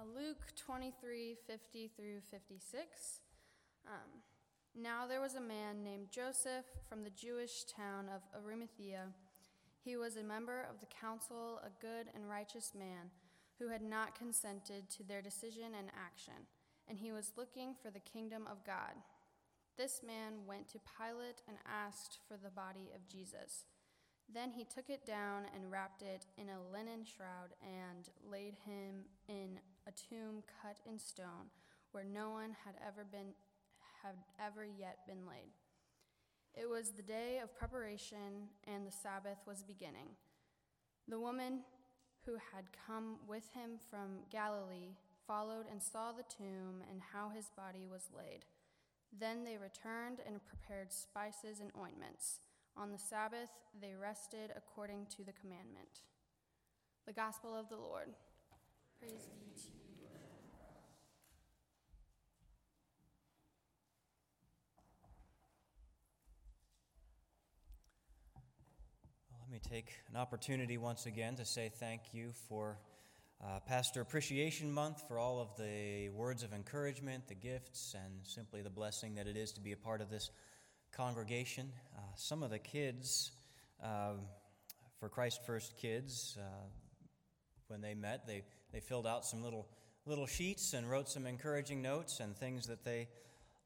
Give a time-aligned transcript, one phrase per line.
[0.00, 3.20] Uh, Luke 23 50 through 56.
[3.86, 4.22] Um,
[4.74, 9.08] now there was a man named Joseph from the Jewish town of Arimathea.
[9.84, 13.10] He was a member of the council, a good and righteous man
[13.58, 16.46] who had not consented to their decision and action,
[16.88, 18.94] and he was looking for the kingdom of God.
[19.76, 23.64] This man went to Pilate and asked for the body of Jesus.
[24.32, 29.04] Then he took it down and wrapped it in a linen shroud and laid him
[29.28, 31.50] in a tomb cut in stone
[31.92, 33.34] where no one had ever been
[34.02, 35.52] had ever yet been laid.
[36.54, 40.16] It was the day of preparation and the Sabbath was beginning.
[41.06, 41.60] The woman
[42.24, 44.96] who had come with him from Galilee
[45.26, 48.44] followed and saw the tomb and how his body was laid.
[49.18, 52.40] Then they returned and prepared spices and ointments.
[52.76, 56.04] On the Sabbath, they rested according to the commandment.
[57.06, 58.08] The Gospel of the Lord.
[58.98, 59.80] Praise be to you.
[69.30, 72.78] Well, let take an opportunity once again to say thank you for
[73.42, 78.62] uh, Pastor Appreciation Month, for all of the words of encouragement, the gifts, and simply
[78.62, 80.30] the blessing that it is to be a part of this
[80.92, 81.70] congregation.
[81.96, 83.32] Uh, some of the kids,
[83.82, 84.12] uh,
[84.98, 86.42] for Christ First Kids, uh,
[87.68, 89.68] when they met, they, they filled out some little,
[90.06, 93.08] little sheets and wrote some encouraging notes and things that they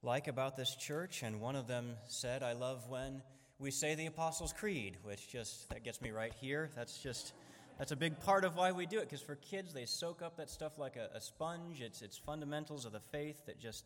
[0.02, 1.22] like about this church.
[1.22, 3.22] And one of them said, I love when
[3.58, 6.70] we say the Apostles' Creed, which just, that gets me right here.
[6.74, 7.32] That's just.
[7.76, 10.36] That's a big part of why we do it, because for kids, they soak up
[10.36, 11.80] that stuff like a, a sponge.
[11.80, 13.84] It's, it's fundamentals of the faith that just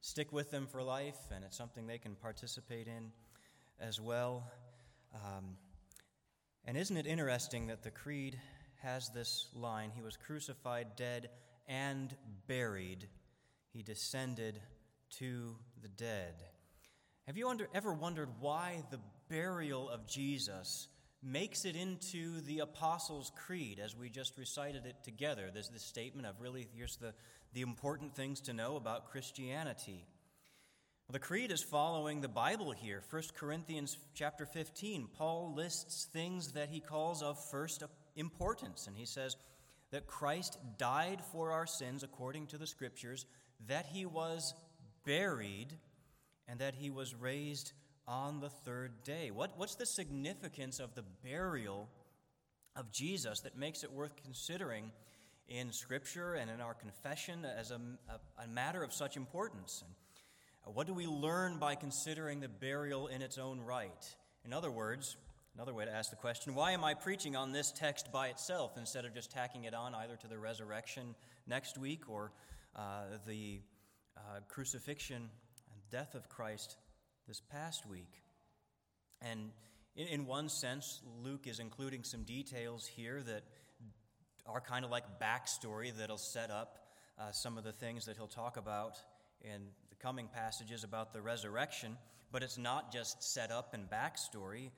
[0.00, 3.12] stick with them for life, and it's something they can participate in
[3.78, 4.50] as well.
[5.14, 5.56] Um,
[6.64, 8.36] and isn't it interesting that the Creed
[8.82, 11.30] has this line He was crucified, dead,
[11.68, 12.12] and
[12.48, 13.06] buried.
[13.72, 14.60] He descended
[15.18, 16.34] to the dead.
[17.30, 20.88] Have you under, ever wondered why the burial of Jesus
[21.22, 25.48] makes it into the Apostles' Creed as we just recited it together.
[25.54, 27.14] There's this statement of really, here's the,
[27.52, 30.08] the important things to know about Christianity.
[31.06, 33.00] Well, the Creed is following the Bible here.
[33.08, 37.84] 1 Corinthians chapter 15, Paul lists things that he calls of first
[38.16, 39.36] importance, and he says
[39.92, 43.24] that Christ died for our sins according to the Scriptures,
[43.68, 44.52] that he was
[45.06, 45.78] buried,
[46.50, 47.72] and that he was raised
[48.08, 49.30] on the third day.
[49.30, 51.88] What, what's the significance of the burial
[52.74, 54.90] of Jesus that makes it worth considering
[55.48, 59.84] in Scripture and in our confession as a, a, a matter of such importance?
[59.84, 59.94] And
[60.66, 64.16] uh, what do we learn by considering the burial in its own right?
[64.44, 65.16] In other words,
[65.54, 68.72] another way to ask the question why am I preaching on this text by itself
[68.76, 71.14] instead of just tacking it on either to the resurrection
[71.46, 72.32] next week or
[72.74, 73.60] uh, the
[74.16, 75.28] uh, crucifixion
[75.90, 76.76] death of Christ
[77.26, 78.22] this past week.
[79.22, 79.50] And
[79.96, 83.42] in, in one sense, Luke is including some details here that
[84.46, 86.78] are kind of like backstory that'll set up
[87.18, 88.98] uh, some of the things that he'll talk about
[89.42, 91.96] in the coming passages about the resurrection,
[92.32, 94.70] but it's not just set up and backstory.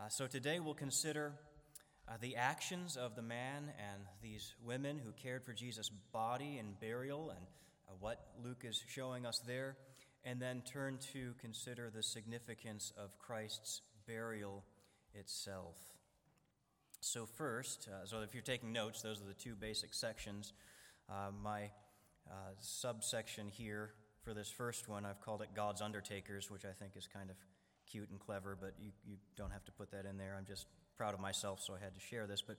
[0.00, 1.32] Uh, so today we'll consider
[2.08, 6.78] uh, the actions of the man and these women who cared for Jesus' body and
[6.80, 7.46] burial and
[7.88, 9.76] uh, what Luke is showing us there
[10.28, 14.62] and then turn to consider the significance of Christ's burial
[15.14, 15.76] itself.
[17.00, 20.52] So, first, uh, so if you're taking notes, those are the two basic sections.
[21.08, 21.70] Uh, my
[22.28, 26.92] uh, subsection here for this first one, I've called it God's Undertakers, which I think
[26.96, 27.36] is kind of
[27.90, 30.34] cute and clever, but you, you don't have to put that in there.
[30.36, 30.66] I'm just
[30.98, 32.42] proud of myself, so I had to share this.
[32.42, 32.56] But,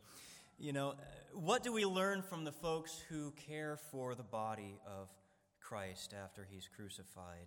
[0.58, 0.96] you know,
[1.34, 5.09] what do we learn from the folks who care for the body of
[5.69, 7.46] Christ after he's crucified.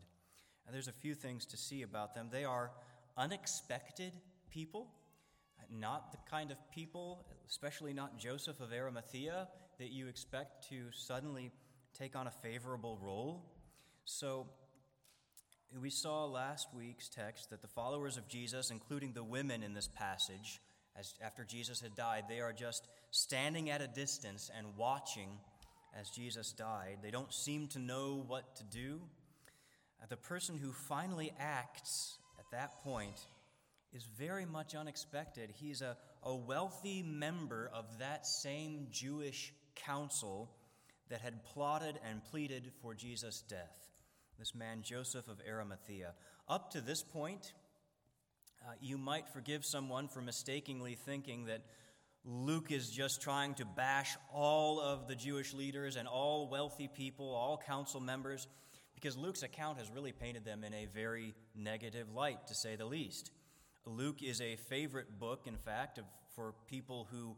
[0.67, 2.28] And there's a few things to see about them.
[2.31, 2.71] They are
[3.17, 4.12] unexpected
[4.50, 4.89] people,
[5.71, 11.50] not the kind of people, especially not Joseph of Arimathea, that you expect to suddenly
[11.99, 13.44] take on a favorable role.
[14.05, 14.47] So,
[15.81, 19.88] we saw last week's text that the followers of Jesus, including the women in this
[19.88, 20.61] passage,
[20.97, 25.31] as after Jesus had died, they are just standing at a distance and watching
[25.99, 26.99] as Jesus died.
[27.03, 29.00] They don't seem to know what to do.
[30.08, 33.26] The person who finally acts at that point
[33.93, 35.50] is very much unexpected.
[35.54, 40.50] He's a, a wealthy member of that same Jewish council
[41.10, 43.90] that had plotted and pleaded for Jesus' death.
[44.38, 46.14] This man, Joseph of Arimathea.
[46.49, 47.52] Up to this point,
[48.66, 51.62] uh, you might forgive someone for mistakenly thinking that
[52.25, 57.34] Luke is just trying to bash all of the Jewish leaders and all wealthy people,
[57.34, 58.46] all council members,
[59.02, 62.84] because Luke's account has really painted them in a very negative light, to say the
[62.84, 63.32] least.
[63.84, 66.04] Luke is a favorite book, in fact, of,
[66.37, 67.34] for people who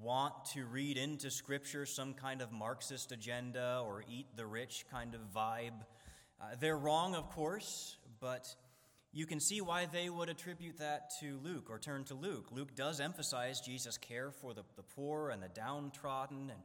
[0.00, 5.16] want to read into Scripture some kind of Marxist agenda or eat the rich kind
[5.16, 5.74] of vibe.
[6.40, 8.54] Uh, they're wrong, of course, but
[9.12, 12.46] you can see why they would attribute that to Luke or turn to Luke.
[12.52, 16.62] Luke does emphasize Jesus' care for the, the poor and the downtrodden, and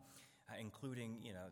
[0.48, 1.48] uh, including you know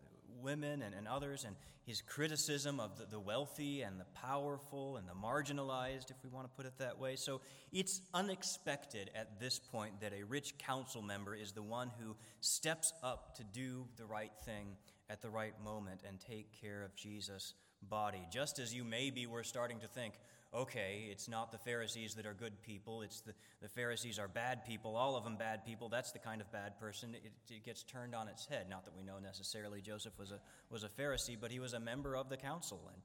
[0.46, 1.56] women and, and others, and
[1.86, 6.46] his criticism of the, the wealthy and the powerful and the marginalized, if we want
[6.48, 7.16] to put it that way.
[7.16, 7.42] So
[7.74, 12.94] it's unexpected at this point that a rich council member is the one who steps
[13.04, 14.78] up to do the right thing
[15.10, 17.54] at the right moment and take care of Jesus'
[17.90, 18.26] body.
[18.32, 20.16] Just as you maybe were starting to think,
[20.56, 24.66] okay, it's not the Pharisees that are good people, it's the, the Pharisees are bad
[24.66, 27.16] people, all of them bad people, that's the kind of bad person.
[27.16, 28.68] It, it gets turned on its head.
[28.70, 31.80] Not that we know necessarily Joseph was a, was a Pharisee, but he was a
[31.80, 32.90] member of the council.
[32.94, 33.02] And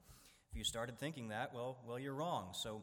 [0.50, 2.50] if you started thinking that, well, well, you're wrong.
[2.52, 2.82] So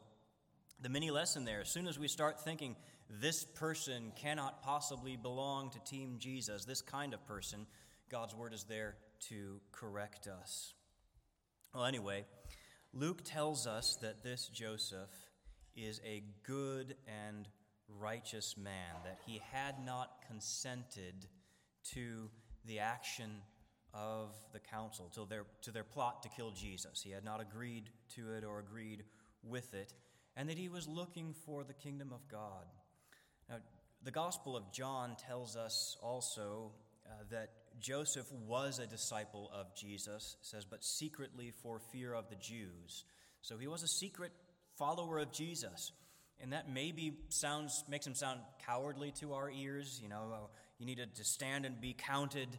[0.81, 2.75] the mini lesson there, as soon as we start thinking
[3.10, 7.66] this person cannot possibly belong to Team Jesus, this kind of person,
[8.10, 8.96] God's word is there
[9.30, 10.74] to correct us.
[11.74, 12.25] Well, anyway,
[12.99, 15.11] Luke tells us that this Joseph
[15.75, 17.47] is a good and
[17.88, 21.27] righteous man, that he had not consented
[21.94, 22.31] to
[22.65, 23.29] the action
[23.94, 27.03] of the council, to their, to their plot to kill Jesus.
[27.03, 29.03] He had not agreed to it or agreed
[29.44, 29.94] with it,
[30.35, 32.65] and that he was looking for the kingdom of God.
[33.47, 33.57] Now,
[34.03, 36.71] the Gospel of John tells us also
[37.05, 42.35] uh, that Joseph was a disciple of Jesus, says, but secretly for fear of the
[42.35, 43.06] Jews.
[43.41, 44.31] So he was a secret
[44.77, 45.91] follower of Jesus.
[46.39, 50.00] And that maybe sounds makes him sound cowardly to our ears.
[50.01, 50.38] You know, uh,
[50.77, 52.50] you needed to stand and be counted.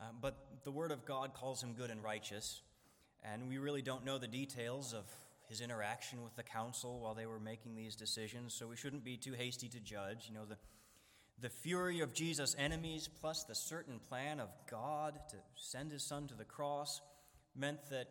[0.00, 2.62] Uh, but the Word of God calls him good and righteous.
[3.22, 5.04] And we really don't know the details of
[5.48, 9.16] his interaction with the council while they were making these decisions, so we shouldn't be
[9.16, 10.26] too hasty to judge.
[10.28, 10.56] You know, the,
[11.40, 16.26] the fury of Jesus' enemies, plus the certain plan of God to send his son
[16.28, 17.00] to the cross,
[17.54, 18.08] meant that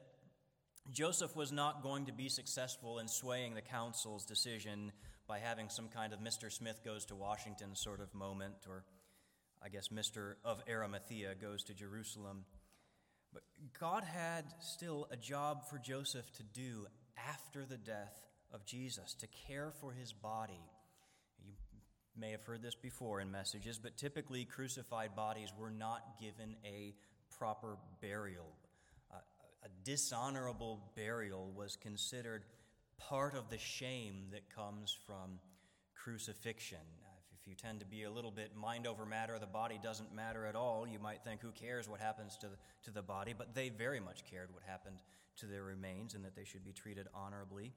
[0.92, 4.94] Joseph was not going to be successful in swaying the council's decision
[5.28, 6.50] by having some kind of Mr.
[6.52, 8.86] Smith goes to Washington sort of moment, or
[9.62, 10.36] I guess Mr.
[10.46, 12.46] of Arimathea goes to Jerusalem.
[13.34, 13.44] But
[13.78, 16.88] God had still a job for Joseph to do
[17.18, 18.22] after the death
[18.54, 20.62] of Jesus, to care for his body
[22.20, 26.94] may have heard this before in messages, but typically crucified bodies were not given a
[27.38, 28.56] proper burial.
[29.12, 29.18] Uh,
[29.64, 32.44] a dishonorable burial was considered
[32.98, 35.40] part of the shame that comes from
[35.96, 36.80] crucifixion.
[37.40, 40.46] If you tend to be a little bit mind over matter, the body doesn't matter
[40.46, 43.34] at all, you might think, who cares what happens to the, to the body?
[43.38, 44.98] But they very much cared what happened
[45.38, 47.74] to their remains and that they should be treated honorably.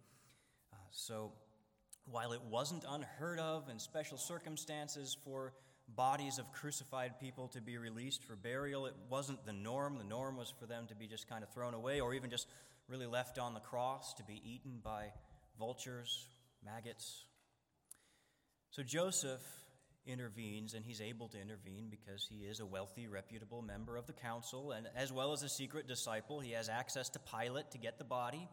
[0.72, 1.32] Uh, so,
[2.06, 5.52] while it wasn't unheard of in special circumstances for
[5.88, 9.98] bodies of crucified people to be released for burial, it wasn't the norm.
[9.98, 12.46] The norm was for them to be just kind of thrown away or even just
[12.88, 15.12] really left on the cross to be eaten by
[15.58, 16.26] vultures,
[16.64, 17.24] maggots.
[18.70, 19.42] So Joseph
[20.06, 24.12] intervenes, and he's able to intervene because he is a wealthy, reputable member of the
[24.12, 27.98] council, and as well as a secret disciple, he has access to Pilate to get
[27.98, 28.48] the body,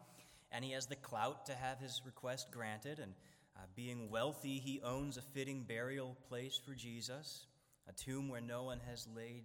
[0.52, 2.98] and he has the clout to have his request granted.
[2.98, 3.14] And
[3.58, 7.46] uh, being wealthy, he owns a fitting burial place for Jesus,
[7.88, 9.44] a tomb where no one has laid,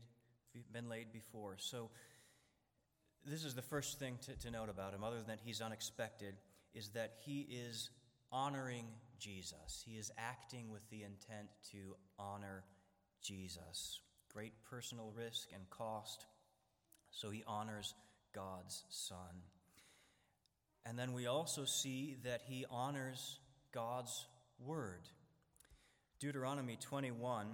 [0.71, 1.55] been laid before.
[1.57, 1.89] So,
[3.25, 6.35] this is the first thing to, to note about him, other than that he's unexpected,
[6.73, 7.89] is that he is
[8.31, 8.85] honoring
[9.17, 9.83] Jesus.
[9.85, 12.63] He is acting with the intent to honor
[13.21, 14.01] Jesus.
[14.33, 16.25] Great personal risk and cost.
[17.11, 17.93] So he honors
[18.33, 19.43] God's Son.
[20.85, 23.39] And then we also see that he honors
[23.73, 24.27] God's
[24.63, 25.09] Word.
[26.19, 27.47] Deuteronomy 21,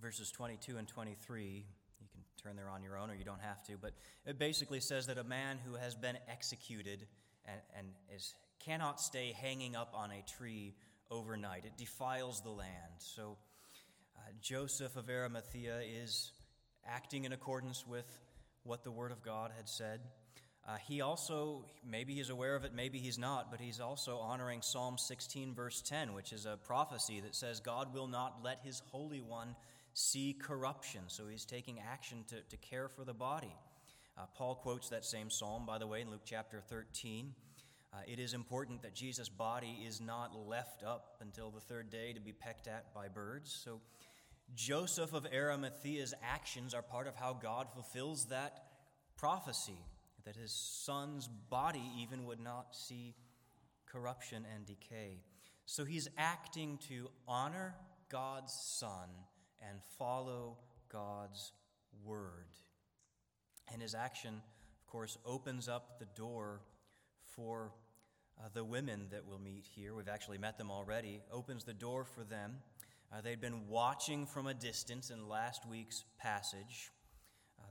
[0.00, 1.64] verses 22 and 23.
[2.00, 3.92] You can turn there on your own or you don't have to, but
[4.26, 7.06] it basically says that a man who has been executed
[7.46, 10.74] and, and is, cannot stay hanging up on a tree
[11.10, 11.64] overnight.
[11.64, 12.98] It defiles the land.
[12.98, 13.38] So
[14.16, 16.32] uh, Joseph of Arimathea is
[16.86, 18.06] acting in accordance with
[18.64, 20.00] what the Word of God had said.
[20.66, 24.62] Uh, he also, maybe he's aware of it, maybe he's not, but he's also honoring
[24.62, 28.80] Psalm 16, verse 10, which is a prophecy that says, God will not let his
[28.92, 29.56] Holy One
[29.92, 31.02] see corruption.
[31.08, 33.54] So he's taking action to, to care for the body.
[34.16, 37.34] Uh, Paul quotes that same psalm, by the way, in Luke chapter 13.
[37.92, 42.12] Uh, it is important that Jesus' body is not left up until the third day
[42.12, 43.52] to be pecked at by birds.
[43.64, 43.80] So
[44.54, 48.64] Joseph of Arimathea's actions are part of how God fulfills that
[49.16, 49.78] prophecy
[50.24, 53.14] that his son's body even would not see
[53.86, 55.20] corruption and decay.
[55.66, 57.74] So he's acting to honor
[58.08, 59.08] God's Son
[59.68, 60.58] and follow
[60.90, 61.52] God's
[62.04, 62.46] word.
[63.72, 66.60] And his action, of course, opens up the door
[67.34, 67.72] for
[68.38, 69.94] uh, the women that we'll meet here.
[69.94, 72.56] We've actually met them already, opens the door for them.
[73.12, 76.90] Uh, they'd been watching from a distance in last week's passage.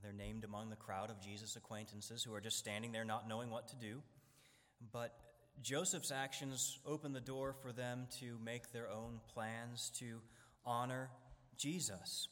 [0.02, 3.50] They're named among the crowd of Jesus' acquaintances who are just standing there not knowing
[3.50, 4.02] what to do.
[4.92, 5.14] But
[5.62, 10.20] Joseph's actions open the door for them to make their own plans to
[10.66, 11.10] honor
[11.58, 12.28] Jesus.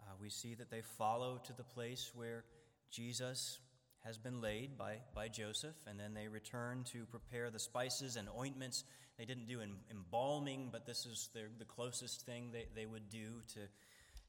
[0.00, 2.44] Uh, we see that they follow to the place where
[2.90, 3.58] Jesus
[4.04, 8.28] has been laid by, by Joseph, and then they return to prepare the spices and
[8.38, 8.84] ointments.
[9.18, 13.42] They didn't do embalming, but this is the, the closest thing they, they would do
[13.54, 13.60] to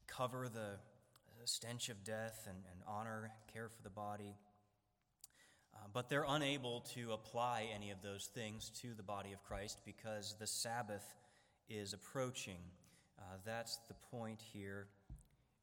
[0.08, 0.78] cover the
[1.48, 4.36] stench of death and, and honor, care for the body.
[5.74, 9.80] Uh, but they're unable to apply any of those things to the body of Christ
[9.84, 11.14] because the Sabbath
[11.68, 12.58] is approaching.
[13.18, 14.86] Uh, that's the point here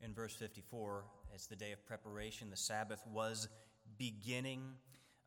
[0.02, 1.06] in verse 54.
[1.34, 2.50] It's the day of preparation.
[2.50, 3.48] The Sabbath was
[3.98, 4.62] beginning.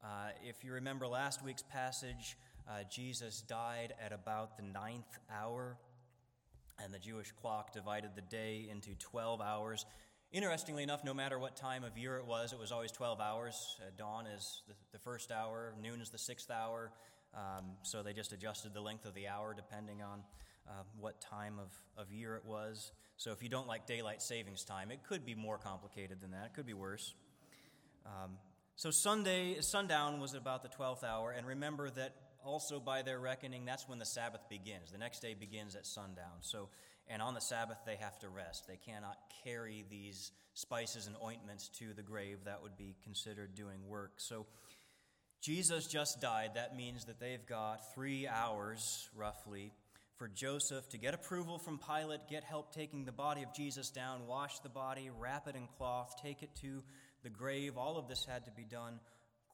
[0.02, 2.36] Uh, if you remember last week's passage,
[2.68, 5.76] uh, Jesus died at about the ninth hour,
[6.82, 9.86] and the Jewish clock divided the day into 12 hours.
[10.30, 13.78] Interestingly enough, no matter what time of year it was, it was always 12 hours.
[13.80, 16.92] Uh, dawn is the, the, first hour, noon is the sixth hour.
[17.34, 20.22] Um, so they just adjusted the length of the hour depending on
[20.68, 22.92] uh, what time of, of year it was.
[23.16, 26.44] So if you don't like daylight savings time, it could be more complicated than that.
[26.46, 27.14] It could be worse.
[28.04, 28.32] Um,
[28.76, 33.64] so Sunday, sundown was about the 12th hour, and remember that also by their reckoning,
[33.64, 34.92] that's when the Sabbath begins.
[34.92, 36.42] The next day begins at sundown.
[36.42, 36.68] So
[37.08, 38.66] and on the Sabbath they have to rest.
[38.68, 42.38] They cannot carry these spices and ointments to the grave.
[42.44, 44.12] That would be considered doing work.
[44.16, 44.46] So
[45.40, 46.52] Jesus just died.
[46.54, 49.72] That means that they've got three hours, roughly,
[50.16, 54.26] for Joseph to get approval from Pilate, get help taking the body of Jesus down,
[54.26, 56.82] wash the body, wrap it in cloth, take it to
[57.22, 57.76] the grave.
[57.76, 58.98] All of this had to be done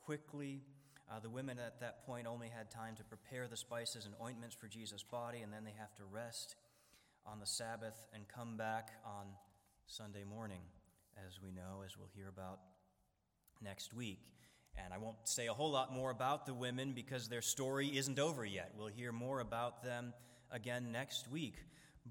[0.07, 0.63] quickly.
[1.11, 4.57] Uh, the women at that point only had time to prepare the spices and ointments
[4.57, 6.57] for Jesus' body, and then they have to rest
[7.26, 9.26] on the Sabbath and come back on
[9.87, 10.61] Sunday morning,
[11.26, 12.61] as we know, as we'll hear about
[13.62, 14.21] next week.
[14.76, 18.19] And I won't say a whole lot more about the women because their story isn't
[18.19, 18.73] over yet.
[18.76, 20.12] We'll hear more about them
[20.50, 21.54] again next week.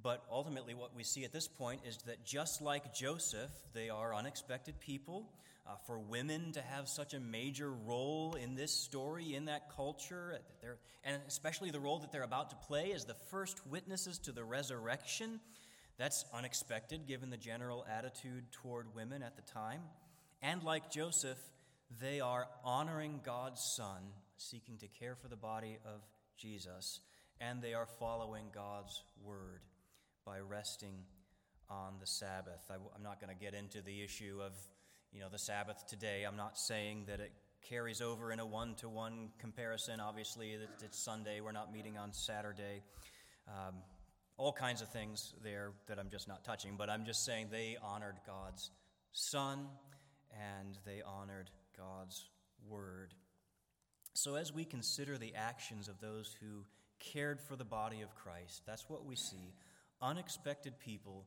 [0.02, 4.16] But ultimately, what we see at this point is that just like Joseph, they are
[4.16, 5.30] unexpected people
[5.66, 10.40] uh, for women to have such a major role in this story, in that culture,
[11.04, 14.44] and especially the role that they're about to play as the first witnesses to the
[14.44, 15.40] resurrection.
[15.98, 19.82] That's unexpected given the general attitude toward women at the time.
[20.42, 21.40] And like Joseph,
[22.02, 24.02] they are honoring God's Son,
[24.38, 26.02] seeking to care for the body of
[26.36, 27.00] Jesus,
[27.40, 29.62] and they are following God's word
[30.26, 31.06] by resting
[31.70, 32.62] on the Sabbath.
[32.70, 34.54] I, am not going to get into the issue of
[35.14, 36.26] you know, the Sabbath today.
[36.28, 40.00] I'm not saying that it carries over in a one to one comparison.
[40.00, 42.82] Obviously, it's Sunday, we're not meeting on Saturday.
[43.48, 43.76] Um,
[44.38, 47.78] all kinds of things there that I'm just not touching, but I'm just saying they
[47.82, 48.72] honored God's
[49.12, 49.68] Son
[50.32, 52.30] and they honored God's
[52.68, 53.14] Word.
[54.16, 56.66] So, as we consider the actions of those who
[57.00, 59.54] cared for the body of Christ, that's what we see
[60.02, 61.26] unexpected people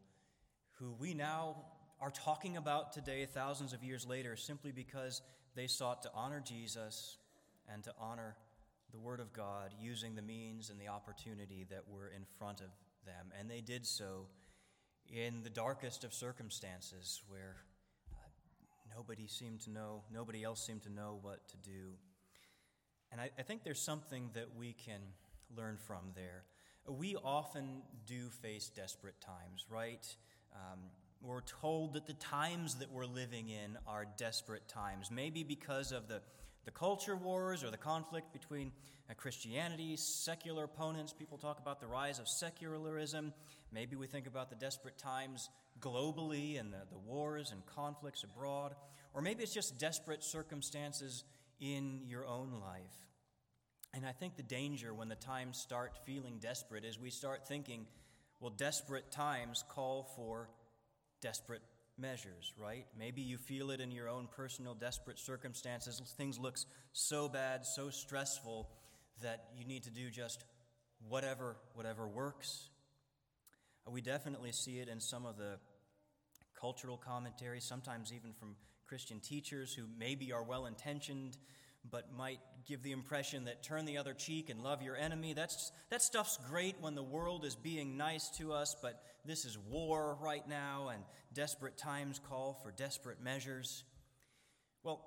[0.79, 1.57] who we now
[2.01, 5.23] are talking about today, thousands of years later, simply because
[5.55, 7.17] they sought to honor Jesus
[7.73, 8.37] and to honor
[8.93, 12.69] the Word of God using the means and the opportunity that were in front of
[13.05, 13.33] them.
[13.39, 14.27] And they did so
[15.09, 17.57] in the darkest of circumstances where
[18.13, 18.17] uh,
[18.95, 21.95] nobody seemed to know, nobody else seemed to know what to do.
[23.13, 25.01] And I, I think there's something that we can
[25.57, 26.45] learn from there.
[26.89, 30.07] We often do face desperate times, right?
[30.55, 30.79] Um,
[31.23, 36.09] we're told that the times that we're living in are desperate times, maybe because of
[36.09, 36.21] the,
[36.65, 38.73] the culture wars or the conflict between
[39.09, 41.13] uh, Christianity, secular opponents.
[41.13, 43.33] People talk about the rise of secularism.
[43.73, 45.49] Maybe we think about the desperate times
[45.81, 48.75] globally and the, the wars and conflicts abroad.
[49.15, 51.25] Or maybe it's just desperate circumstances
[51.61, 53.07] in your own life.
[53.95, 57.87] And I think the danger when the times start feeling desperate is we start thinking,
[58.41, 60.51] well, desperate times call for
[61.21, 61.63] desperate
[61.99, 62.87] measures, right?
[62.99, 66.01] Maybe you feel it in your own personal desperate circumstances.
[66.17, 66.57] Things look
[66.93, 68.69] so bad, so stressful
[69.23, 70.45] that you need to do just
[71.09, 72.69] whatever whatever works.
[73.89, 75.59] We definitely see it in some of the
[76.61, 78.57] cultural commentary, sometimes even from
[78.87, 81.37] Christian teachers who maybe are well intentioned
[81.91, 85.33] but might give the impression that turn the other cheek and love your enemy.
[85.33, 89.57] That's, that stuff's great when the world is being nice to us, but this is
[89.59, 91.03] war right now, and
[91.33, 93.85] desperate times call for desperate measures.
[94.83, 95.07] Well,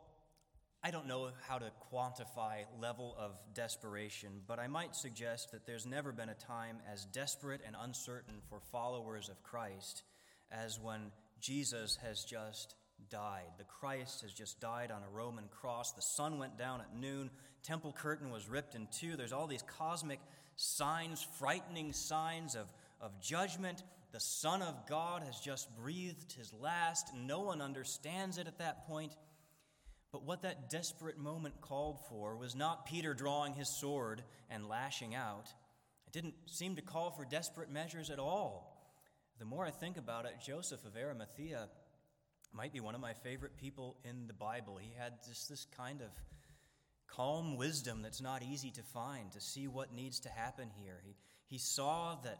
[0.82, 5.86] I don't know how to quantify level of desperation, but I might suggest that there's
[5.86, 10.04] never been a time as desperate and uncertain for followers of Christ
[10.52, 12.76] as when Jesus has just
[13.10, 13.52] died.
[13.58, 15.92] The Christ has just died on a Roman cross.
[15.92, 17.30] The sun went down at noon.
[17.64, 19.16] Temple curtain was ripped in two.
[19.16, 20.20] There's all these cosmic
[20.56, 23.84] signs, frightening signs of, of judgment.
[24.12, 27.14] The Son of God has just breathed his last.
[27.16, 29.16] No one understands it at that point.
[30.12, 35.14] But what that desperate moment called for was not Peter drawing his sword and lashing
[35.14, 35.54] out.
[36.08, 38.76] It didn't seem to call for desperate measures at all.
[39.38, 41.70] The more I think about it, Joseph of Arimathea
[42.54, 44.78] might be one of my favorite people in the Bible.
[44.78, 46.08] He had just this kind of
[47.08, 51.02] calm wisdom that's not easy to find, to see what needs to happen here.
[51.04, 51.16] He,
[51.48, 52.40] he saw that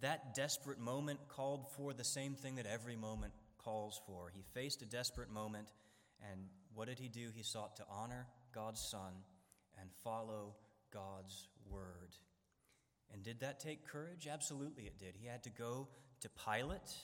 [0.00, 4.30] that desperate moment called for the same thing that every moment calls for.
[4.32, 5.68] He faced a desperate moment,
[6.30, 6.40] and
[6.74, 7.30] what did he do?
[7.34, 9.12] He sought to honor God's Son
[9.80, 10.54] and follow
[10.92, 12.16] God's word.
[13.12, 14.28] And did that take courage?
[14.30, 15.14] Absolutely, it did.
[15.16, 15.88] He had to go
[16.20, 16.94] to Pilate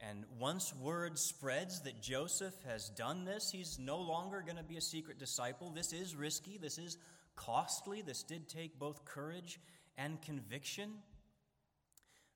[0.00, 4.76] and once word spreads that Joseph has done this, he's no longer going to be
[4.76, 5.70] a secret disciple.
[5.70, 6.98] This is risky, this is
[7.34, 9.58] costly, this did take both courage
[9.96, 10.90] and conviction.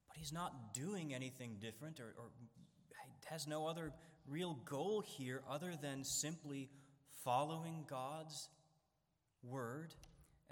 [0.09, 2.31] But he's not doing anything different or, or
[3.27, 3.93] has no other
[4.27, 6.69] real goal here other than simply
[7.25, 8.49] following God's
[9.43, 9.95] word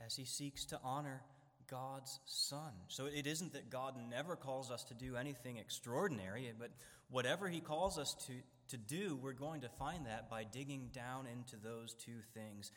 [0.05, 1.23] as he seeks to honor
[1.69, 2.73] God's Son.
[2.89, 6.71] So it isn't that God never calls us to do anything extraordinary, but
[7.11, 8.33] whatever He calls us to,
[8.69, 12.71] to do, we're going to find that by digging down into those two things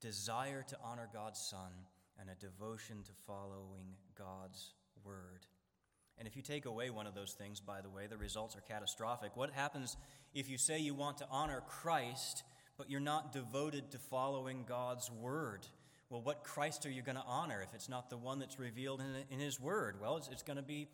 [0.00, 1.70] desire to honor God's Son
[2.18, 5.46] and a devotion to following God's Word.
[6.18, 8.60] And if you take away one of those things, by the way, the results are
[8.60, 9.36] catastrophic.
[9.36, 9.96] What happens
[10.34, 12.42] if you say you want to honor Christ,
[12.76, 15.66] but you're not devoted to following God's Word?
[16.10, 19.00] Well, what Christ are you going to honor if it's not the one that's revealed
[19.30, 19.96] in, His Word?
[20.00, 20.88] Well, it's, it's going to be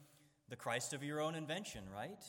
[0.48, 2.22] the Christ of your own invention, right?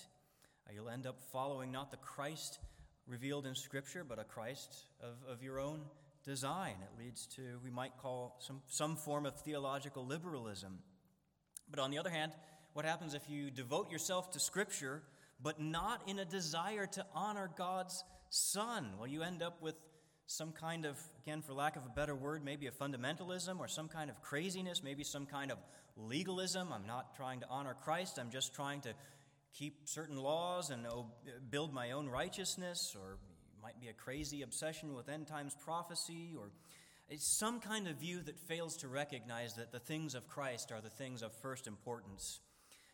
[0.68, 2.60] Uh, you'll end up following not the Christ
[3.08, 5.82] revealed in Scripture, but a Christ of, of your own
[6.26, 6.76] design.
[6.82, 10.80] It leads to, we might call, some, some form of theological liberalism.
[11.70, 12.34] But on the other hand,
[12.74, 15.04] what happens if you devote yourself to Scripture,
[15.42, 18.90] but not in a desire to honor God's Son?
[18.98, 19.76] Well, you end up with
[20.26, 23.88] some kind of, again, for lack of a better word, maybe a fundamentalism or some
[23.88, 25.58] kind of craziness, maybe some kind of
[25.96, 26.74] legalism.
[26.74, 28.94] I'm not trying to honor Christ, I'm just trying to
[29.58, 30.86] keep certain laws and
[31.50, 36.34] build my own righteousness, or it might be a crazy obsession with end times prophecy,
[36.38, 36.52] or
[37.10, 40.82] it's some kind of view that fails to recognize that the things of Christ are
[40.82, 42.40] the things of first importance.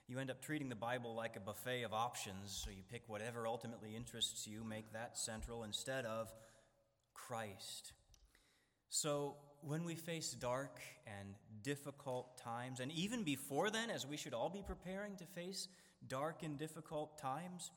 [0.07, 3.47] You end up treating the Bible like a buffet of options, so you pick whatever
[3.47, 6.31] ultimately interests you, make that central instead of
[7.13, 7.93] Christ.
[8.89, 14.33] So, when we face dark and difficult times, and even before then, as we should
[14.33, 15.69] all be preparing to face
[16.07, 17.71] dark and difficult times,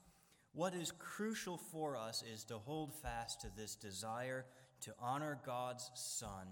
[0.52, 4.46] what is crucial for us is to hold fast to this desire
[4.82, 6.46] to honor God's Son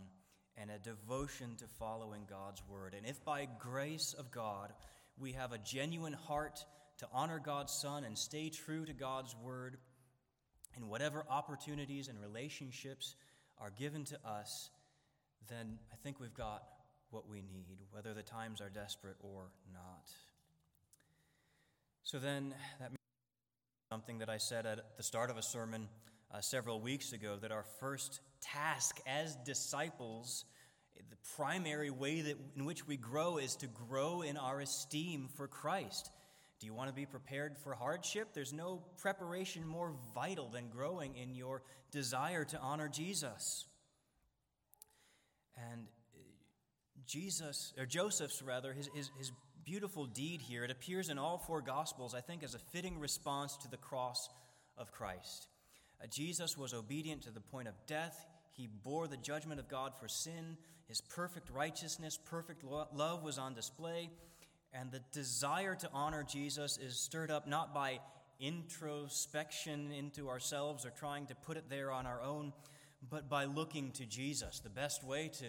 [0.56, 2.94] and a devotion to following God's Word.
[2.96, 4.72] And if by grace of God
[5.18, 6.64] we have a genuine heart
[6.98, 9.78] to honor God's Son and stay true to God's Word,
[10.76, 13.16] and whatever opportunities and relationships
[13.58, 14.70] are given to us,
[15.48, 16.64] then I think we've got
[17.10, 20.10] what we need, whether the times are desperate or not.
[22.04, 22.90] So then, that
[23.90, 25.88] something that I said at the start of a sermon
[26.30, 30.44] uh, several weeks ago that our first task as disciples,
[31.08, 35.48] the primary way that, in which we grow, is to grow in our esteem for
[35.48, 36.10] Christ.
[36.60, 38.34] Do you want to be prepared for hardship?
[38.34, 43.64] There's no preparation more vital than growing in your desire to honor Jesus.
[45.56, 46.18] And uh,
[47.06, 49.32] Jesus, or Joseph's rather, his, his, his
[49.64, 53.56] beautiful deed here, it appears in all four Gospels, I think, as a fitting response
[53.58, 54.28] to the cross
[54.76, 55.48] of Christ.
[56.02, 58.26] Uh, Jesus was obedient to the point of death.
[58.52, 60.56] He bore the judgment of God for sin.
[60.86, 64.10] His perfect righteousness, perfect lo- love was on display.
[64.72, 68.00] And the desire to honor Jesus is stirred up not by
[68.40, 72.52] introspection into ourselves or trying to put it there on our own,
[73.08, 74.60] but by looking to Jesus.
[74.60, 75.46] The best way to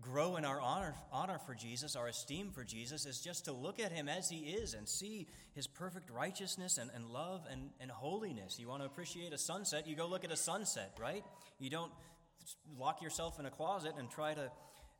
[0.00, 3.80] grow in our honor, honor for Jesus, our esteem for Jesus, is just to look
[3.80, 7.90] at him as he is and see his perfect righteousness and, and love and, and
[7.90, 8.58] holiness.
[8.58, 11.24] You want to appreciate a sunset, you go look at a sunset, right?
[11.58, 11.92] You don't
[12.78, 14.50] lock yourself in a closet and try to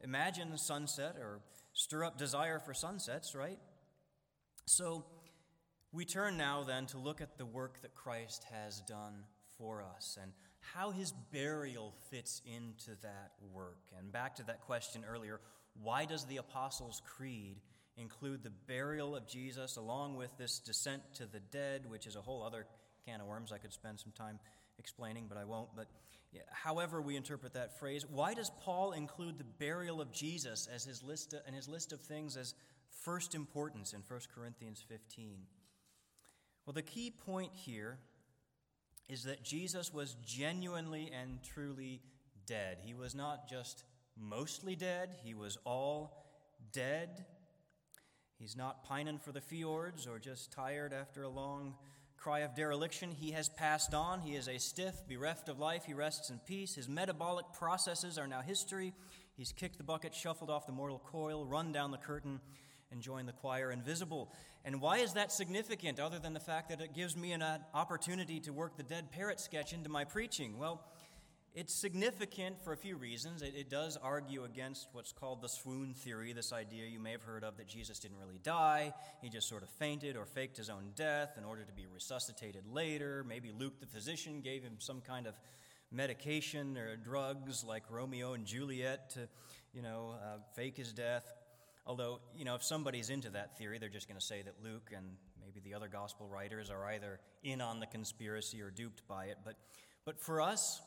[0.03, 1.41] imagine sunset or
[1.73, 3.59] stir up desire for sunsets, right?
[4.67, 5.05] So
[5.93, 9.25] we turn now then to look at the work that Christ has done
[9.59, 10.33] for us and
[10.75, 13.83] how his burial fits into that work.
[13.99, 15.41] And back to that question earlier
[15.83, 17.57] why does the Apostles' Creed
[17.97, 22.21] include the burial of Jesus along with this descent to the dead, which is a
[22.21, 22.67] whole other
[23.07, 24.39] can of worms I could spend some time
[24.79, 25.69] explaining, but I won't.
[25.77, 25.87] But
[26.33, 30.85] yeah, however we interpret that phrase, why does Paul include the burial of Jesus as
[30.85, 32.55] his list of, and his list of things as
[33.05, 35.39] first importance in 1 Corinthians 15?
[36.65, 37.99] Well, the key point here
[39.09, 42.01] is that Jesus was genuinely and truly
[42.47, 42.79] dead.
[42.83, 43.85] He was not just
[44.19, 46.25] mostly dead, he was all
[46.73, 47.25] dead.
[48.39, 51.75] He's not pining for the fjords or just tired after a long
[52.19, 53.11] cry of dereliction.
[53.13, 54.21] He has passed on.
[54.21, 55.85] He is a stiff, bereft of life.
[55.87, 56.75] He rests in peace.
[56.75, 58.93] His metabolic processes are now history.
[59.37, 62.41] He's kicked the bucket, shuffled off the mortal coil, run down the curtain,
[62.91, 64.33] and join the choir invisible.
[64.65, 67.59] And why is that significant, other than the fact that it gives me an uh,
[67.75, 70.59] opportunity to work the dead parrot sketch into my preaching?
[70.59, 70.83] Well,
[71.57, 73.41] it's significant for a few reasons.
[73.41, 77.23] It, it, does argue against what's called the swoon theory, this idea you may have
[77.23, 78.93] heard of that Jesus didn't really die.
[79.23, 82.65] He just sort of fainted or faked his own death in order to be resuscitated
[82.71, 83.25] later.
[83.27, 85.35] Maybe Luke the physician gave him some kind of
[85.91, 89.27] medication or drugs like Romeo and Juliet to,
[89.73, 91.25] you know, uh, fake his death.
[91.87, 94.91] Although, you know, if somebody's into that theory, they're just going to say that Luke
[94.95, 95.07] and
[95.41, 99.39] maybe the other gospel writers are either in on the conspiracy or duped by it.
[99.45, 99.55] But,
[100.05, 100.81] but for us,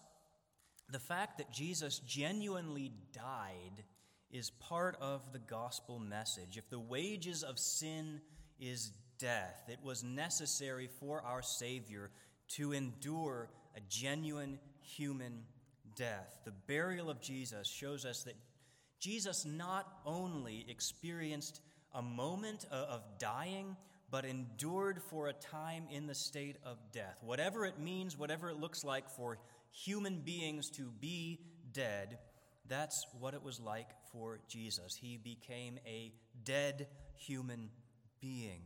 [0.91, 3.83] the fact that Jesus genuinely died
[4.31, 6.57] is part of the gospel message.
[6.57, 8.21] If the wages of sin
[8.59, 12.11] is death, it was necessary for our Savior
[12.49, 15.43] to endure a genuine human
[15.95, 16.39] death.
[16.45, 18.35] The burial of Jesus shows us that
[18.99, 21.61] Jesus not only experienced
[21.93, 23.75] a moment of dying,
[24.11, 27.17] but endured for a time in the state of death.
[27.21, 29.37] Whatever it means, whatever it looks like for
[29.71, 31.39] human beings to be
[31.71, 32.17] dead,
[32.67, 34.95] that's what it was like for Jesus.
[34.95, 36.11] He became a
[36.43, 37.69] dead human
[38.21, 38.61] being.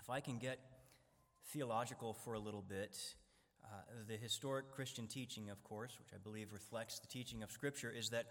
[0.00, 0.58] If I can get
[1.52, 2.96] theological for a little bit,
[3.64, 3.76] uh,
[4.08, 8.10] the historic Christian teaching, of course, which I believe reflects the teaching of Scripture, is
[8.10, 8.26] that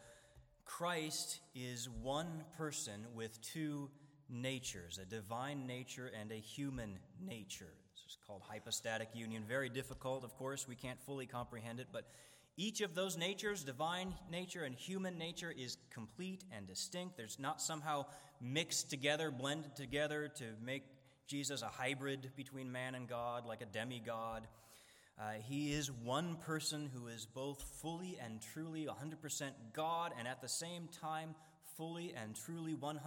[0.65, 3.89] Christ is one person with two
[4.29, 7.73] natures, a divine nature and a human nature.
[7.93, 9.43] This is called hypostatic union.
[9.47, 12.07] Very difficult, of course, we can't fully comprehend it, but
[12.55, 17.17] each of those natures, divine nature and human nature, is complete and distinct.
[17.17, 18.05] There's not somehow
[18.39, 20.83] mixed together, blended together to make
[21.27, 24.47] Jesus a hybrid between man and God, like a demigod.
[25.19, 30.41] Uh, he is one person who is both fully and truly 100% God and at
[30.41, 31.35] the same time
[31.77, 32.97] fully and truly 100%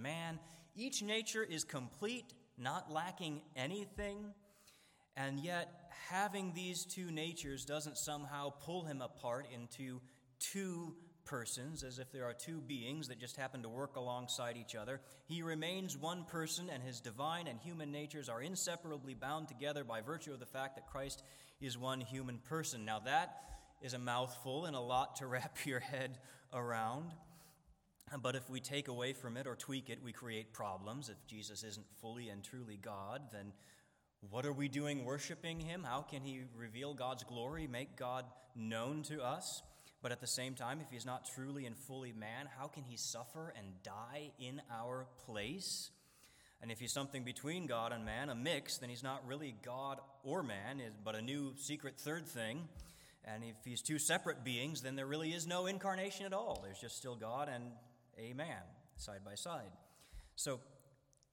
[0.00, 0.38] man.
[0.76, 4.32] Each nature is complete, not lacking anything,
[5.16, 10.00] and yet having these two natures doesn't somehow pull him apart into
[10.38, 14.74] two persons, as if there are two beings that just happen to work alongside each
[14.74, 15.00] other.
[15.26, 20.00] He remains one person, and his divine and human natures are inseparably bound together by
[20.00, 21.22] virtue of the fact that Christ
[21.60, 22.84] is one human person.
[22.84, 23.36] Now, that
[23.80, 26.18] is a mouthful and a lot to wrap your head
[26.52, 27.12] around.
[28.22, 31.08] But if we take away from it or tweak it, we create problems.
[31.08, 33.52] If Jesus isn't fully and truly God, then
[34.30, 35.82] what are we doing worshiping him?
[35.82, 39.62] How can he reveal God's glory, make God known to us?
[40.04, 42.98] But at the same time, if he's not truly and fully man, how can he
[42.98, 45.92] suffer and die in our place?
[46.60, 50.00] And if he's something between God and man, a mix, then he's not really God
[50.22, 52.68] or man, but a new secret third thing.
[53.24, 56.60] And if he's two separate beings, then there really is no incarnation at all.
[56.62, 57.64] There's just still God and
[58.18, 58.60] a man
[58.96, 59.72] side by side.
[60.36, 60.60] So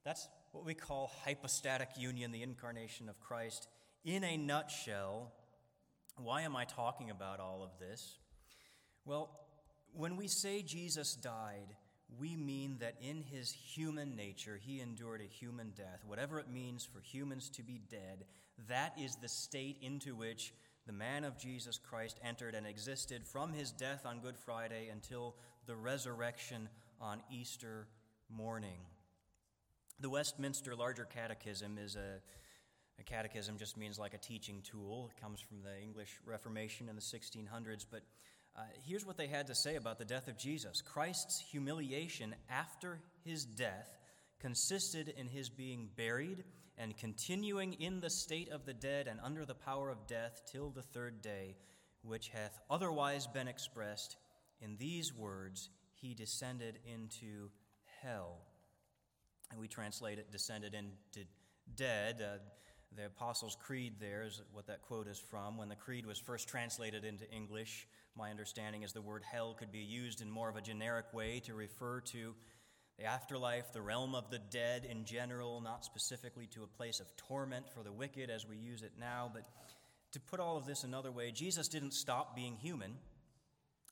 [0.05, 3.67] that's what we call hypostatic union, the incarnation of Christ.
[4.05, 5.33] In a nutshell,
[6.15, 8.17] why am I talking about all of this?
[9.05, 9.29] Well,
[9.93, 11.75] when we say Jesus died,
[12.19, 16.03] we mean that in his human nature, he endured a human death.
[16.05, 18.25] Whatever it means for humans to be dead,
[18.67, 20.53] that is the state into which
[20.85, 25.35] the man of Jesus Christ entered and existed from his death on Good Friday until
[25.67, 26.67] the resurrection
[26.99, 27.87] on Easter
[28.29, 28.79] morning.
[29.99, 32.19] The Westminster Larger Catechism is a,
[32.99, 35.11] a catechism, just means like a teaching tool.
[35.15, 38.01] It comes from the English Reformation in the 1600s, but
[38.55, 42.99] uh, here's what they had to say about the death of Jesus Christ's humiliation after
[43.23, 43.97] his death
[44.39, 46.43] consisted in his being buried
[46.77, 50.69] and continuing in the state of the dead and under the power of death till
[50.71, 51.55] the third day,
[52.01, 54.17] which hath otherwise been expressed
[54.61, 57.49] in these words He descended into
[58.01, 58.39] hell.
[59.51, 61.27] And we translate it descended into
[61.75, 62.21] dead.
[62.21, 62.37] Uh,
[62.95, 65.57] the Apostles' Creed there is what that quote is from.
[65.57, 69.71] When the Creed was first translated into English, my understanding is the word hell could
[69.71, 72.35] be used in more of a generic way to refer to
[72.97, 77.07] the afterlife, the realm of the dead in general, not specifically to a place of
[77.15, 79.31] torment for the wicked as we use it now.
[79.33, 79.43] But
[80.11, 82.95] to put all of this another way, Jesus didn't stop being human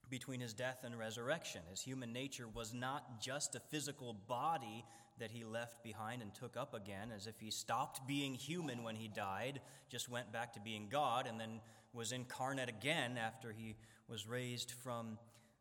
[0.10, 1.62] between his death and resurrection.
[1.70, 4.86] His human nature was not just a physical body
[5.20, 8.96] that he left behind and took up again, as if he stopped being human when
[8.96, 11.62] he died, just went back to being God, and then
[11.94, 13.76] was incarnate again after he
[14.08, 15.18] was raised from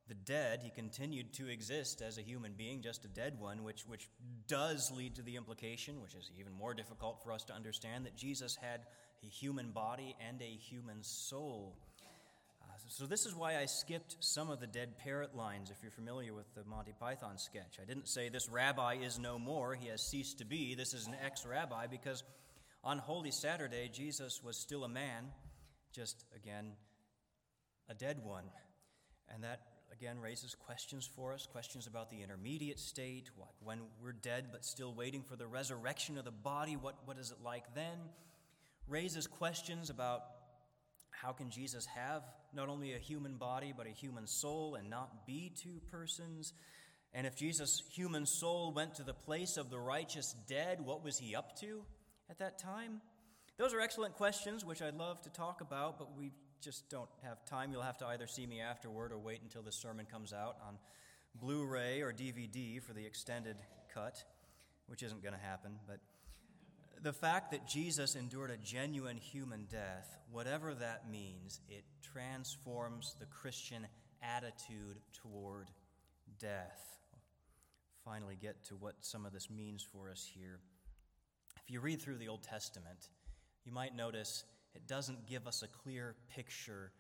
[0.09, 0.61] the dead.
[0.63, 4.09] He continued to exist as a human being, just a dead one, which, which
[4.47, 8.17] does lead to the implication, which is even more difficult for us to understand, that
[8.17, 8.81] Jesus had
[9.23, 11.77] a human body and a human soul.
[12.91, 16.33] So, this is why I skipped some of the dead parrot lines, if you're familiar
[16.33, 17.79] with the Monty Python sketch.
[17.83, 20.75] I didn't say, This rabbi is no more, he has ceased to be.
[20.75, 22.25] This is an ex rabbi, because
[22.83, 25.27] on Holy Saturday, Jesus was still a man,
[25.95, 26.73] just again,
[27.91, 28.45] a dead one.
[29.35, 29.61] And that
[29.93, 34.65] again raises questions for us questions about the intermediate state, what, when we're dead but
[34.65, 37.99] still waiting for the resurrection of the body, what, what is it like then?
[38.89, 40.23] Raises questions about
[41.23, 42.23] how can Jesus have
[42.55, 46.53] not only a human body, but a human soul and not be two persons?
[47.13, 51.19] And if Jesus' human soul went to the place of the righteous dead, what was
[51.19, 51.83] he up to
[52.31, 53.01] at that time?
[53.57, 57.45] Those are excellent questions, which I'd love to talk about, but we just don't have
[57.45, 57.73] time.
[57.73, 60.79] You'll have to either see me afterward or wait until this sermon comes out on
[61.35, 63.57] Blu ray or DVD for the extended
[63.93, 64.23] cut,
[64.87, 65.73] which isn't going to happen.
[65.87, 65.99] But
[67.03, 73.27] the fact that Jesus endured a genuine human death, whatever that means, it transforms the
[73.27, 73.87] Christian
[74.23, 75.69] attitude toward
[76.39, 76.99] death.
[78.05, 80.61] Finally, get to what some of this means for us here.
[81.63, 83.09] If you read through the Old Testament,
[83.65, 86.93] you might notice it doesn't give us a clear picture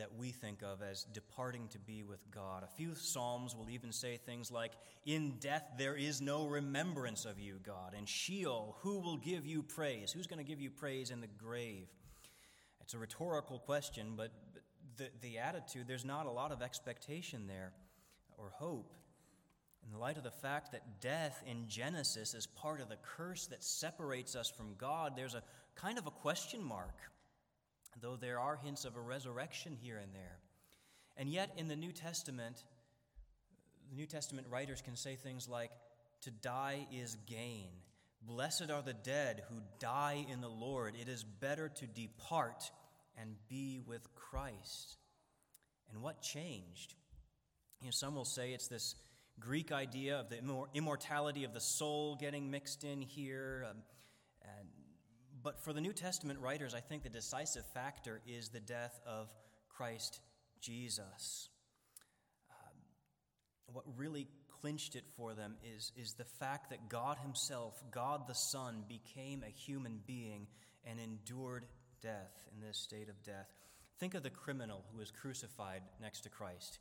[0.00, 2.64] that we think of as departing to be with God.
[2.64, 4.72] A few Psalms will even say things like,
[5.04, 7.94] In death there is no remembrance of you, God.
[7.96, 10.10] And Sheol, who will give you praise?
[10.10, 11.86] Who's going to give you praise in the grave?
[12.80, 14.32] It's a rhetorical question, but
[14.96, 17.72] the, the attitude, there's not a lot of expectation there
[18.38, 18.94] or hope.
[19.84, 23.46] In the light of the fact that death in Genesis is part of the curse
[23.48, 25.42] that separates us from God, there's a
[25.74, 26.96] kind of a question mark
[28.00, 30.38] though there are hints of a resurrection here and there.
[31.16, 32.64] And yet, in the New Testament,
[33.90, 35.70] the New Testament writers can say things like,
[36.22, 37.68] To die is gain.
[38.22, 40.94] Blessed are the dead who die in the Lord.
[41.00, 42.70] It is better to depart
[43.18, 44.96] and be with Christ.
[45.90, 46.94] And what changed?
[47.80, 48.94] You know, some will say it's this
[49.40, 50.38] Greek idea of the
[50.74, 53.66] immortality of the soul getting mixed in here.
[53.68, 53.76] Um,
[54.42, 54.68] and
[55.42, 59.28] but for the New Testament writers, I think the decisive factor is the death of
[59.68, 60.20] Christ
[60.60, 61.48] Jesus.
[62.50, 62.76] Um,
[63.72, 64.26] what really
[64.60, 69.42] clinched it for them is, is the fact that God Himself, God the Son, became
[69.42, 70.46] a human being
[70.84, 71.66] and endured
[72.02, 73.48] death in this state of death.
[73.98, 76.78] Think of the criminal who was crucified next to Christ.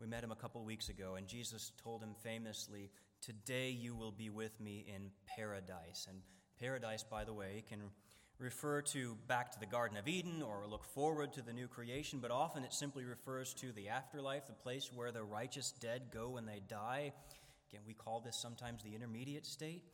[0.00, 4.10] We met him a couple weeks ago, and Jesus told him famously, Today you will
[4.10, 6.06] be with me in paradise.
[6.08, 6.18] And
[6.58, 7.82] paradise, by the way, can
[8.42, 12.18] refer to back to the Garden of Eden or look forward to the new creation,
[12.20, 16.30] but often it simply refers to the afterlife, the place where the righteous dead go
[16.30, 17.12] when they die.
[17.70, 19.84] Again, we call this sometimes the intermediate state.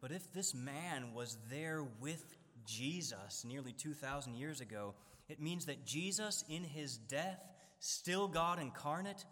[0.00, 2.24] But if this man was there with
[2.64, 4.94] Jesus nearly 2,000 years ago,
[5.28, 7.40] it means that Jesus, in his death,
[7.78, 9.24] still God incarnate,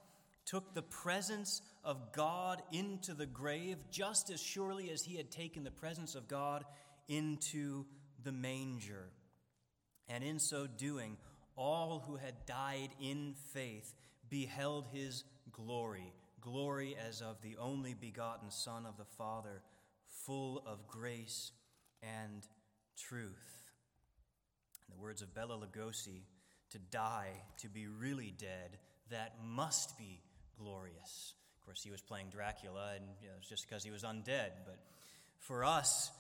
[0.45, 5.65] took the presence of God into the grave just as surely as he had taken
[5.65, 6.65] the presence of God
[7.09, 7.87] into
[8.25, 9.11] the manger.
[10.09, 11.17] And in so doing,
[11.57, 13.95] all who had died in faith
[14.29, 19.63] beheld his glory, glory as of the only begotten Son of the Father,
[20.25, 21.53] full of grace
[22.03, 22.47] and
[22.97, 23.59] truth.
[24.89, 26.23] In the words of Bela Lugosi,
[26.71, 28.79] to die, to be really dead,
[29.11, 30.21] that must be
[30.59, 31.35] glorious.
[31.59, 34.51] Of course, he was playing Dracula, and you know, it's just because he was undead.
[34.65, 34.79] But
[35.39, 36.11] for us,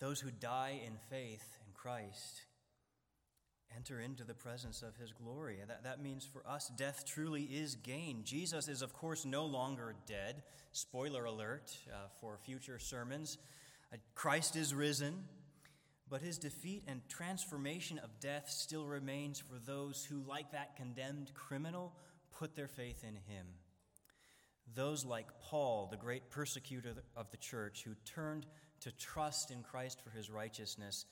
[0.00, 2.42] those who die in faith in Christ,
[3.76, 5.58] enter into the presence of his glory.
[5.66, 8.22] That, that means for us, death truly is gain.
[8.24, 10.42] Jesus is, of course, no longer dead.
[10.72, 13.38] Spoiler alert uh, for future sermons.
[13.92, 15.24] Uh, Christ is risen,
[16.08, 21.32] but his defeat and transformation of death still remains for those who, like that condemned
[21.34, 21.92] criminal,
[22.36, 23.46] put their faith in him.
[24.74, 28.46] Those like Paul, the great persecutor of the church, who turned
[28.80, 31.06] to trust in Christ for his righteousness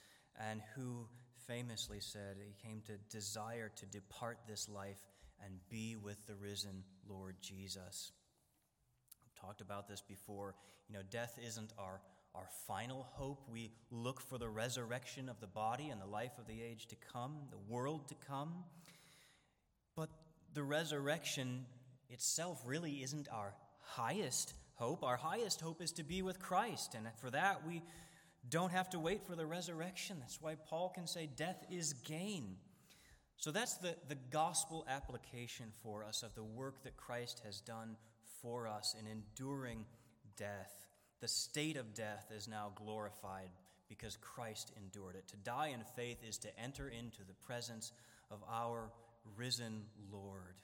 [0.50, 1.06] and who
[1.46, 5.00] famously said he came to desire to depart this life
[5.44, 8.12] and be with the risen Lord Jesus.
[9.24, 10.54] I've talked about this before.
[10.88, 12.00] You know, death isn't our,
[12.34, 13.44] our final hope.
[13.50, 16.96] We look for the resurrection of the body and the life of the age to
[17.12, 18.52] come, the world to come.
[19.96, 20.10] But
[20.54, 21.66] the resurrection
[22.10, 25.02] itself really isn't our highest hope.
[25.02, 27.82] Our highest hope is to be with Christ, and for that we
[28.48, 30.16] don't have to wait for the resurrection.
[30.20, 32.56] That's why Paul can say death is gain.
[33.36, 37.96] So that's the, the gospel application for us of the work that Christ has done
[38.40, 39.84] for us in enduring
[40.36, 40.86] death.
[41.20, 43.50] The state of death is now glorified
[43.88, 45.26] because Christ endured it.
[45.28, 47.92] To die in faith is to enter into the presence
[48.30, 48.90] of our
[49.36, 50.56] risen Lord.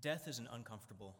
[0.00, 1.16] Death is an uncomfortable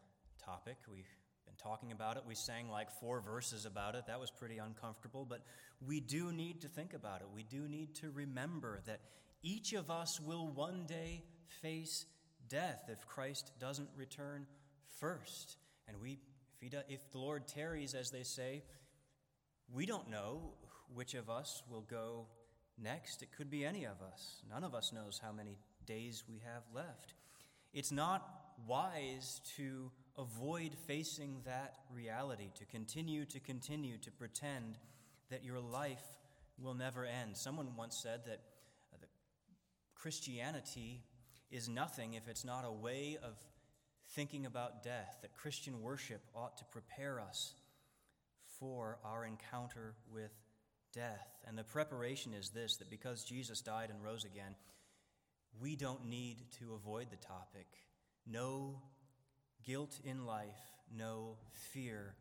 [0.48, 0.78] topic.
[0.90, 1.04] We've
[1.44, 2.22] been talking about it.
[2.26, 4.06] We sang like four verses about it.
[4.06, 5.42] That was pretty uncomfortable, but
[5.86, 7.26] we do need to think about it.
[7.34, 9.00] We do need to remember that
[9.42, 11.22] each of us will one day
[11.60, 12.06] face
[12.48, 14.46] death if Christ doesn't return
[14.98, 15.58] first.
[15.86, 18.62] And we, if, he do, if the Lord tarries, as they say,
[19.70, 20.52] we don't know
[20.94, 22.24] which of us will go
[22.82, 23.22] next.
[23.22, 24.40] It could be any of us.
[24.48, 27.12] None of us knows how many days we have left.
[27.74, 28.26] It's not
[28.66, 34.76] wise to avoid facing that reality, to continue to continue to pretend
[35.30, 36.02] that your life
[36.58, 37.36] will never end.
[37.36, 38.40] Someone once said that,
[38.92, 39.10] uh, that
[39.94, 41.02] Christianity
[41.50, 43.34] is nothing if it's not a way of
[44.10, 47.54] thinking about death, that Christian worship ought to prepare us
[48.58, 50.32] for our encounter with
[50.92, 51.28] death.
[51.46, 54.54] And the preparation is this that because Jesus died and rose again,
[55.60, 57.66] we don't need to avoid the topic.
[58.26, 58.80] No
[59.68, 61.36] guilt in life, no
[61.72, 62.14] fear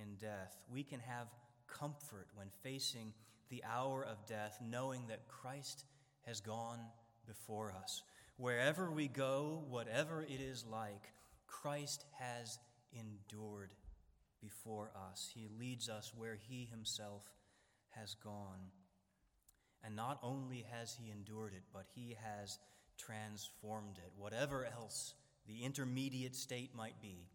[0.00, 0.56] in death.
[0.72, 1.26] We can have
[1.66, 3.12] comfort when facing
[3.50, 5.84] the hour of death, knowing that Christ
[6.24, 6.78] has gone
[7.26, 8.02] before us.
[8.36, 11.12] Wherever we go, whatever it is like,
[11.48, 12.58] Christ has
[12.92, 13.74] endured
[14.40, 15.28] before us.
[15.34, 17.24] He leads us where He Himself
[17.90, 18.70] has gone.
[19.82, 22.58] And not only has He endured it, but He has
[22.98, 24.12] transformed it.
[24.16, 25.14] Whatever else
[25.46, 27.28] the intermediate state might be.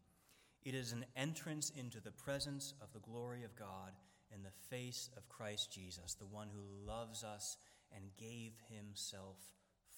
[0.63, 3.93] It is an entrance into the presence of the glory of God
[4.33, 7.57] in the face of Christ Jesus, the one who loves us
[7.95, 9.37] and gave himself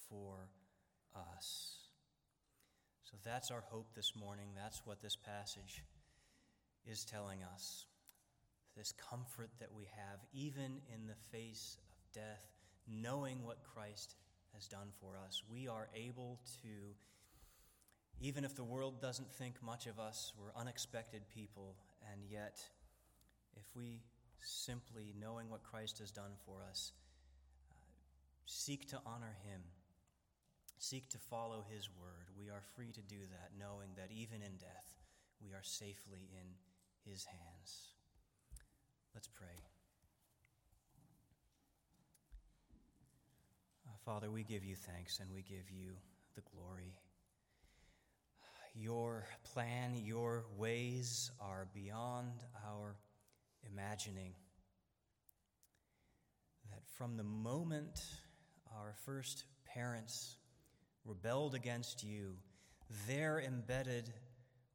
[0.08, 0.48] for
[1.14, 1.76] us.
[3.04, 4.48] So that's our hope this morning.
[4.56, 5.84] That's what this passage
[6.90, 7.86] is telling us.
[8.76, 12.46] This comfort that we have, even in the face of death,
[12.88, 14.14] knowing what Christ
[14.54, 16.94] has done for us, we are able to
[18.22, 21.74] even if the world doesn't think much of us, we're unexpected people,
[22.12, 22.62] and yet,
[23.56, 24.00] if we
[24.40, 26.92] simply, knowing what Christ has done for us,
[27.68, 27.74] uh,
[28.46, 29.60] seek to honor Him,
[30.78, 34.56] seek to follow His word, we are free to do that, knowing that even in
[34.56, 34.94] death,
[35.44, 37.88] we are safely in His hands.
[39.14, 39.58] Let's pray.
[43.84, 45.90] Uh, Father, we give you thanks and we give you
[46.36, 46.94] the glory.
[48.74, 52.96] Your plan, your ways are beyond our
[53.70, 54.32] imagining.
[56.70, 58.02] That from the moment
[58.74, 60.36] our first parents
[61.04, 62.36] rebelled against you,
[63.06, 64.10] there embedded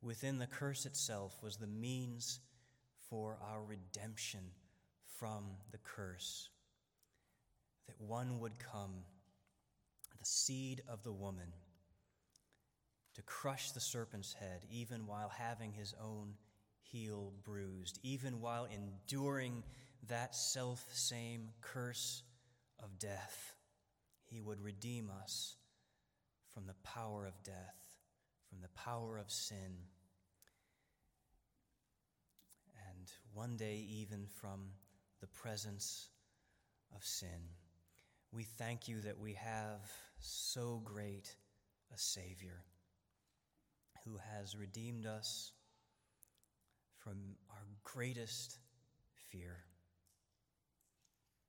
[0.02, 2.40] within the curse itself was the means
[3.10, 4.42] for our redemption
[5.18, 6.50] from the curse.
[7.88, 8.94] That one would come,
[10.20, 11.48] the seed of the woman
[13.18, 16.36] to crush the serpent's head, even while having his own
[16.84, 19.64] heel bruised, even while enduring
[20.08, 22.22] that self same curse
[22.82, 23.56] of death.
[24.26, 25.56] He would redeem us
[26.54, 27.76] from the power of death,
[28.50, 29.78] from the power of sin,
[32.88, 34.70] and one day even from
[35.22, 36.10] the presence
[36.96, 37.50] of sin.
[38.32, 41.36] We thank you that we have so great
[41.92, 42.62] a Savior
[44.06, 45.52] who has redeemed us
[46.98, 48.58] from our greatest
[49.32, 49.58] fear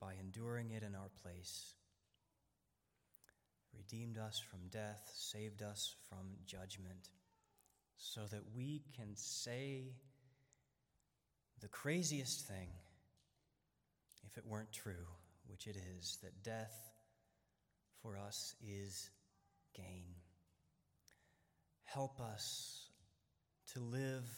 [0.01, 1.74] by enduring it in our place.
[3.76, 7.11] redeemed us from death, saved us from judgment,
[7.96, 9.92] so that we can say
[11.61, 12.68] the craziest thing,
[14.26, 15.07] if it weren't true,
[15.46, 16.90] which it is, that death
[18.03, 19.11] for us is
[19.74, 20.05] gain.
[21.95, 22.91] Help us
[23.72, 24.28] to live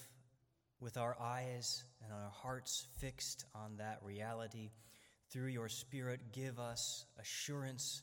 [0.78, 4.70] with our eyes and our hearts fixed on that reality.
[5.32, 8.02] Through your Spirit, give us assurance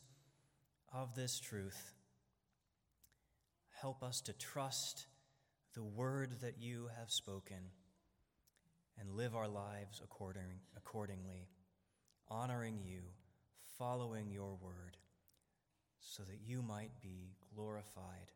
[0.92, 1.94] of this truth.
[3.80, 5.06] Help us to trust
[5.74, 7.70] the word that you have spoken
[9.00, 11.48] and live our lives according, accordingly,
[12.28, 13.00] honoring you,
[13.78, 14.98] following your word,
[16.00, 18.30] so that you might be glorified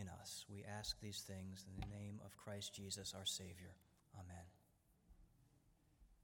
[0.00, 0.44] in us.
[0.50, 3.74] We ask these things in the name of Christ Jesus, our Savior.
[4.14, 4.55] Amen.